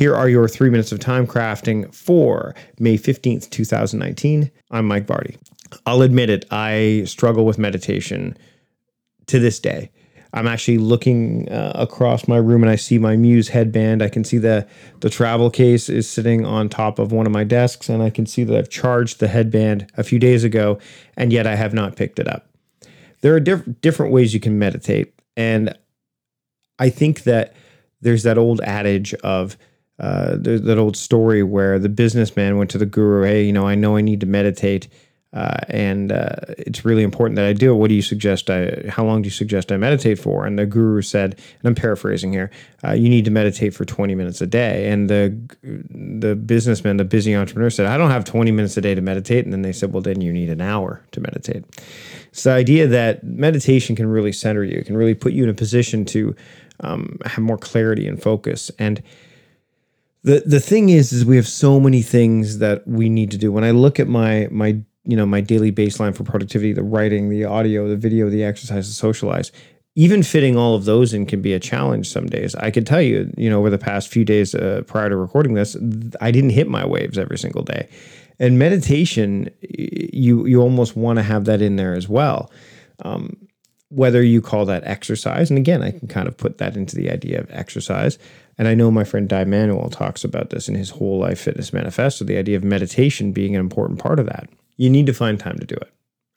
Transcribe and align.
Here 0.00 0.16
are 0.16 0.30
your 0.30 0.48
three 0.48 0.70
minutes 0.70 0.92
of 0.92 0.98
time 0.98 1.26
crafting 1.26 1.94
for 1.94 2.54
May 2.78 2.96
15th, 2.96 3.50
2019. 3.50 4.50
I'm 4.70 4.86
Mike 4.86 5.06
Vardy. 5.06 5.36
I'll 5.84 6.00
admit 6.00 6.30
it, 6.30 6.46
I 6.50 7.02
struggle 7.04 7.44
with 7.44 7.58
meditation 7.58 8.34
to 9.26 9.38
this 9.38 9.60
day. 9.60 9.90
I'm 10.32 10.46
actually 10.46 10.78
looking 10.78 11.52
uh, 11.52 11.72
across 11.74 12.26
my 12.26 12.38
room 12.38 12.62
and 12.62 12.70
I 12.70 12.76
see 12.76 12.96
my 12.96 13.14
Muse 13.14 13.50
headband. 13.50 14.02
I 14.02 14.08
can 14.08 14.24
see 14.24 14.38
the 14.38 14.66
the 15.00 15.10
travel 15.10 15.50
case 15.50 15.90
is 15.90 16.08
sitting 16.08 16.46
on 16.46 16.70
top 16.70 16.98
of 16.98 17.12
one 17.12 17.26
of 17.26 17.32
my 17.32 17.44
desks, 17.44 17.90
and 17.90 18.02
I 18.02 18.08
can 18.08 18.24
see 18.24 18.42
that 18.44 18.56
I've 18.56 18.70
charged 18.70 19.20
the 19.20 19.28
headband 19.28 19.86
a 19.98 20.02
few 20.02 20.18
days 20.18 20.44
ago, 20.44 20.78
and 21.14 21.30
yet 21.30 21.46
I 21.46 21.56
have 21.56 21.74
not 21.74 21.96
picked 21.96 22.18
it 22.18 22.26
up. 22.26 22.48
There 23.20 23.34
are 23.34 23.40
diff- 23.40 23.68
different 23.82 24.12
ways 24.12 24.32
you 24.32 24.40
can 24.40 24.58
meditate, 24.58 25.12
and 25.36 25.76
I 26.78 26.88
think 26.88 27.24
that 27.24 27.54
there's 28.00 28.22
that 28.22 28.38
old 28.38 28.62
adage 28.62 29.12
of 29.16 29.58
uh, 30.00 30.36
that 30.38 30.78
old 30.78 30.96
story 30.96 31.42
where 31.42 31.78
the 31.78 31.88
businessman 31.88 32.56
went 32.56 32.70
to 32.70 32.78
the 32.78 32.86
guru, 32.86 33.22
hey, 33.24 33.44
you 33.44 33.52
know, 33.52 33.66
I 33.66 33.74
know 33.74 33.96
I 33.96 34.00
need 34.00 34.20
to 34.20 34.26
meditate 34.26 34.88
uh, 35.32 35.58
and 35.68 36.10
uh, 36.10 36.34
it's 36.58 36.84
really 36.84 37.04
important 37.04 37.36
that 37.36 37.44
I 37.44 37.52
do 37.52 37.72
it. 37.72 37.76
What 37.76 37.88
do 37.88 37.94
you 37.94 38.02
suggest? 38.02 38.50
I, 38.50 38.84
how 38.88 39.04
long 39.04 39.22
do 39.22 39.26
you 39.26 39.30
suggest 39.30 39.70
I 39.70 39.76
meditate 39.76 40.18
for? 40.18 40.44
And 40.44 40.58
the 40.58 40.66
guru 40.66 41.02
said, 41.02 41.34
and 41.34 41.68
I'm 41.68 41.74
paraphrasing 41.76 42.32
here, 42.32 42.50
uh, 42.82 42.92
you 42.92 43.08
need 43.08 43.24
to 43.26 43.30
meditate 43.30 43.72
for 43.72 43.84
20 43.84 44.16
minutes 44.16 44.40
a 44.40 44.46
day. 44.46 44.90
And 44.90 45.08
the 45.08 45.38
the 45.62 46.34
businessman, 46.34 46.96
the 46.96 47.04
busy 47.04 47.36
entrepreneur 47.36 47.70
said, 47.70 47.86
I 47.86 47.96
don't 47.96 48.10
have 48.10 48.24
20 48.24 48.50
minutes 48.50 48.76
a 48.76 48.80
day 48.80 48.94
to 48.94 49.00
meditate. 49.00 49.44
And 49.44 49.52
then 49.52 49.62
they 49.62 49.72
said, 49.72 49.92
well, 49.92 50.02
then 50.02 50.20
you 50.20 50.32
need 50.32 50.50
an 50.50 50.60
hour 50.60 51.00
to 51.12 51.20
meditate. 51.20 51.64
It's 52.30 52.42
the 52.42 52.50
idea 52.50 52.88
that 52.88 53.22
meditation 53.22 53.94
can 53.94 54.08
really 54.08 54.32
center 54.32 54.64
you, 54.64 54.78
it 54.78 54.86
can 54.86 54.96
really 54.96 55.14
put 55.14 55.32
you 55.32 55.44
in 55.44 55.50
a 55.50 55.54
position 55.54 56.04
to 56.06 56.34
um, 56.80 57.18
have 57.24 57.44
more 57.44 57.58
clarity 57.58 58.08
and 58.08 58.20
focus. 58.20 58.70
And 58.80 59.00
the 60.22 60.42
the 60.44 60.60
thing 60.60 60.90
is, 60.90 61.12
is 61.12 61.24
we 61.24 61.36
have 61.36 61.48
so 61.48 61.80
many 61.80 62.02
things 62.02 62.58
that 62.58 62.86
we 62.86 63.08
need 63.08 63.30
to 63.30 63.38
do. 63.38 63.52
When 63.52 63.64
I 63.64 63.70
look 63.70 63.98
at 63.98 64.08
my 64.08 64.48
my 64.50 64.80
you 65.04 65.16
know 65.16 65.26
my 65.26 65.40
daily 65.40 65.72
baseline 65.72 66.14
for 66.14 66.24
productivity 66.24 66.72
the 66.72 66.82
writing 66.82 67.30
the 67.30 67.44
audio 67.44 67.88
the 67.88 67.96
video 67.96 68.28
the 68.28 68.44
exercise 68.44 68.86
the 68.86 68.94
socialize 68.94 69.50
even 69.96 70.22
fitting 70.22 70.56
all 70.56 70.74
of 70.74 70.84
those 70.84 71.12
in 71.12 71.26
can 71.26 71.42
be 71.42 71.52
a 71.52 71.58
challenge 71.58 72.08
some 72.08 72.26
days. 72.26 72.54
I 72.54 72.70
can 72.70 72.84
tell 72.84 73.02
you 73.02 73.32
you 73.36 73.48
know 73.48 73.60
over 73.60 73.70
the 73.70 73.78
past 73.78 74.08
few 74.08 74.24
days 74.24 74.54
uh, 74.54 74.82
prior 74.86 75.08
to 75.08 75.16
recording 75.16 75.54
this 75.54 75.76
i 76.20 76.30
didn't 76.30 76.50
hit 76.50 76.68
my 76.68 76.84
waves 76.86 77.18
every 77.18 77.38
single 77.38 77.62
day. 77.62 77.88
And 78.38 78.58
meditation 78.58 79.50
you 79.60 80.46
you 80.46 80.60
almost 80.60 80.96
want 80.96 81.18
to 81.18 81.22
have 81.22 81.46
that 81.46 81.62
in 81.62 81.76
there 81.76 81.94
as 81.94 82.08
well. 82.08 82.50
Um, 83.02 83.36
whether 83.88 84.22
you 84.22 84.40
call 84.40 84.64
that 84.66 84.84
exercise 84.84 85.50
and 85.50 85.58
again 85.58 85.82
i 85.82 85.90
can 85.90 86.06
kind 86.06 86.28
of 86.28 86.36
put 86.36 86.58
that 86.58 86.76
into 86.76 86.94
the 86.94 87.10
idea 87.10 87.40
of 87.40 87.50
exercise 87.50 88.18
and 88.60 88.68
i 88.68 88.74
know 88.74 88.92
my 88.92 89.02
friend 89.02 89.28
Di 89.28 89.42
Manuel 89.42 89.90
talks 89.90 90.22
about 90.22 90.50
this 90.50 90.68
in 90.68 90.76
his 90.76 90.90
whole 90.90 91.18
life 91.18 91.40
fitness 91.40 91.72
manifesto 91.72 92.24
the 92.24 92.38
idea 92.38 92.56
of 92.56 92.62
meditation 92.62 93.32
being 93.32 93.56
an 93.56 93.60
important 93.60 93.98
part 93.98 94.20
of 94.20 94.26
that 94.26 94.48
you 94.80 94.88
need 94.88 95.04
to 95.04 95.12
find 95.12 95.38
time 95.38 95.58
to 95.58 95.66
do 95.66 95.74
it. 95.74 95.92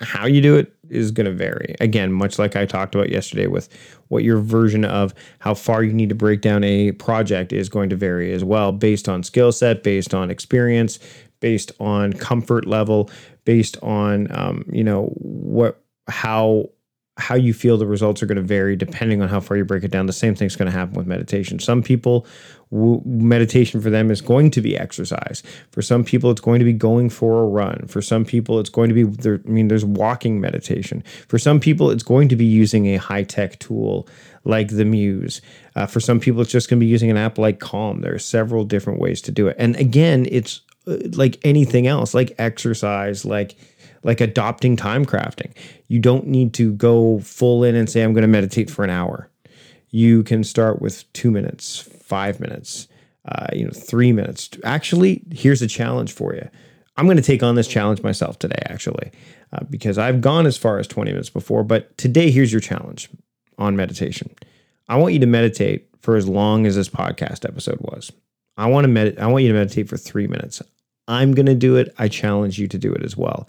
How 0.00 0.26
you 0.26 0.40
do 0.40 0.54
it 0.54 0.72
is 0.88 1.10
going 1.10 1.26
to 1.26 1.32
vary. 1.32 1.74
Again, 1.80 2.12
much 2.12 2.38
like 2.38 2.54
I 2.54 2.66
talked 2.66 2.94
about 2.94 3.10
yesterday 3.10 3.48
with 3.48 3.68
what 4.06 4.22
your 4.22 4.38
version 4.38 4.84
of 4.84 5.12
how 5.40 5.54
far 5.54 5.82
you 5.82 5.92
need 5.92 6.08
to 6.10 6.14
break 6.14 6.40
down 6.40 6.62
a 6.62 6.92
project 6.92 7.52
is 7.52 7.68
going 7.68 7.90
to 7.90 7.96
vary 7.96 8.32
as 8.32 8.44
well, 8.44 8.70
based 8.70 9.08
on 9.08 9.24
skill 9.24 9.50
set, 9.50 9.82
based 9.82 10.14
on 10.14 10.30
experience, 10.30 11.00
based 11.40 11.72
on 11.80 12.12
comfort 12.12 12.64
level, 12.64 13.10
based 13.44 13.76
on 13.82 14.28
um, 14.30 14.64
you 14.70 14.84
know 14.84 15.06
what 15.16 15.82
how 16.06 16.70
how 17.18 17.34
you 17.34 17.52
feel 17.52 17.76
the 17.76 17.86
results 17.86 18.22
are 18.22 18.26
going 18.26 18.36
to 18.36 18.42
vary 18.42 18.76
depending 18.76 19.20
on 19.20 19.28
how 19.28 19.40
far 19.40 19.56
you 19.56 19.64
break 19.64 19.82
it 19.82 19.90
down. 19.90 20.06
The 20.06 20.12
same 20.12 20.34
thing's 20.34 20.56
going 20.56 20.70
to 20.70 20.78
happen 20.78 20.94
with 20.94 21.06
meditation. 21.06 21.58
Some 21.58 21.82
people, 21.82 22.24
w- 22.70 23.02
meditation 23.04 23.80
for 23.80 23.90
them 23.90 24.10
is 24.10 24.20
going 24.20 24.52
to 24.52 24.60
be 24.60 24.78
exercise. 24.78 25.42
For 25.72 25.82
some 25.82 26.04
people, 26.04 26.30
it's 26.30 26.40
going 26.40 26.60
to 26.60 26.64
be 26.64 26.72
going 26.72 27.10
for 27.10 27.42
a 27.42 27.46
run. 27.46 27.86
For 27.88 28.00
some 28.00 28.24
people, 28.24 28.60
it's 28.60 28.70
going 28.70 28.88
to 28.88 28.94
be, 28.94 29.02
there, 29.02 29.40
I 29.44 29.50
mean, 29.50 29.66
there's 29.66 29.84
walking 29.84 30.40
meditation. 30.40 31.02
For 31.26 31.38
some 31.38 31.58
people, 31.58 31.90
it's 31.90 32.04
going 32.04 32.28
to 32.28 32.36
be 32.36 32.44
using 32.44 32.86
a 32.86 32.96
high 32.96 33.24
tech 33.24 33.58
tool 33.58 34.08
like 34.44 34.68
the 34.68 34.84
Muse. 34.84 35.40
Uh, 35.74 35.86
for 35.86 35.98
some 35.98 36.20
people, 36.20 36.40
it's 36.40 36.52
just 36.52 36.70
going 36.70 36.78
to 36.78 36.84
be 36.84 36.90
using 36.90 37.10
an 37.10 37.16
app 37.16 37.36
like 37.36 37.58
Calm. 37.58 38.00
There 38.00 38.14
are 38.14 38.18
several 38.20 38.64
different 38.64 39.00
ways 39.00 39.20
to 39.22 39.32
do 39.32 39.48
it. 39.48 39.56
And 39.58 39.74
again, 39.76 40.26
it's 40.30 40.60
uh, 40.86 40.98
like 41.14 41.38
anything 41.42 41.88
else, 41.88 42.14
like 42.14 42.34
exercise, 42.38 43.24
like, 43.24 43.56
like 44.02 44.20
adopting 44.20 44.76
time 44.76 45.04
crafting. 45.04 45.52
You 45.88 46.00
don't 46.00 46.26
need 46.26 46.54
to 46.54 46.72
go 46.72 47.20
full 47.20 47.64
in 47.64 47.74
and 47.74 47.88
say, 47.88 48.02
I'm 48.02 48.12
going 48.12 48.22
to 48.22 48.28
meditate 48.28 48.70
for 48.70 48.84
an 48.84 48.90
hour. 48.90 49.30
You 49.90 50.22
can 50.22 50.44
start 50.44 50.80
with 50.80 51.10
two 51.12 51.30
minutes, 51.30 51.80
five 51.80 52.40
minutes, 52.40 52.88
uh, 53.26 53.46
you 53.52 53.64
know, 53.64 53.70
three 53.70 54.12
minutes. 54.12 54.50
Actually, 54.64 55.22
here's 55.32 55.62
a 55.62 55.66
challenge 55.66 56.12
for 56.12 56.34
you. 56.34 56.48
I'm 56.96 57.06
going 57.06 57.16
to 57.16 57.22
take 57.22 57.42
on 57.42 57.54
this 57.54 57.68
challenge 57.68 58.02
myself 58.02 58.38
today, 58.38 58.60
actually, 58.66 59.12
uh, 59.52 59.64
because 59.70 59.98
I've 59.98 60.20
gone 60.20 60.46
as 60.46 60.58
far 60.58 60.78
as 60.78 60.86
20 60.88 61.12
minutes 61.12 61.30
before. 61.30 61.62
But 61.62 61.96
today, 61.96 62.30
here's 62.30 62.52
your 62.52 62.60
challenge 62.60 63.08
on 63.56 63.76
meditation. 63.76 64.34
I 64.88 64.96
want 64.96 65.14
you 65.14 65.20
to 65.20 65.26
meditate 65.26 65.88
for 66.00 66.16
as 66.16 66.28
long 66.28 66.66
as 66.66 66.76
this 66.76 66.88
podcast 66.88 67.48
episode 67.48 67.78
was. 67.80 68.10
I 68.56 68.66
want 68.66 68.84
to 68.84 68.88
med- 68.88 69.18
I 69.18 69.26
want 69.28 69.44
you 69.44 69.48
to 69.48 69.58
meditate 69.58 69.88
for 69.88 69.96
three 69.96 70.26
minutes. 70.26 70.60
I'm 71.06 71.32
going 71.32 71.46
to 71.46 71.54
do 71.54 71.76
it. 71.76 71.94
I 71.98 72.08
challenge 72.08 72.58
you 72.58 72.66
to 72.68 72.78
do 72.78 72.92
it 72.92 73.04
as 73.04 73.16
well. 73.16 73.48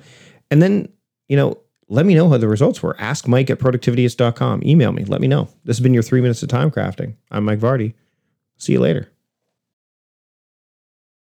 And 0.52 0.62
then, 0.62 0.90
you 1.28 1.38
know, 1.38 1.58
let 1.88 2.06
me 2.06 2.14
know 2.14 2.30
how 2.30 2.38
the 2.38 2.48
results 2.48 2.84
were. 2.84 2.96
Ask 3.00 3.28
Mike 3.28 3.50
at 3.50 3.60
productivityist.com. 3.60 4.64
Email 4.64 4.92
me. 4.92 5.06
Let 5.06 5.22
me 5.22 5.28
know. 5.28 5.50
This 5.66 5.78
has 5.78 5.84
been 5.84 5.94
your 5.94 6.04
three 6.04 6.22
minutes 6.22 6.44
of 6.44 6.50
time 6.50 6.72
crafting. 6.72 7.16
I'm 7.32 7.46
Mike 7.46 7.60
Vardy. 7.60 7.94
See 8.58 8.74
you 8.74 8.80
later. 8.80 9.10